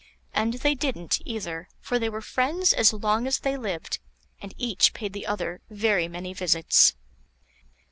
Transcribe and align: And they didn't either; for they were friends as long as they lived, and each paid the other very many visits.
And 0.33 0.55
they 0.55 0.73
didn't 0.73 1.21
either; 1.25 1.69
for 1.79 1.99
they 1.99 2.09
were 2.09 2.23
friends 2.23 2.73
as 2.73 2.91
long 2.91 3.27
as 3.27 3.37
they 3.37 3.55
lived, 3.55 3.99
and 4.41 4.51
each 4.57 4.93
paid 4.95 5.13
the 5.13 5.27
other 5.27 5.61
very 5.69 6.07
many 6.07 6.33
visits. 6.33 6.95